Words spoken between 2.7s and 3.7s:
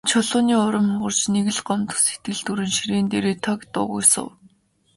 ширээн дээрээ таг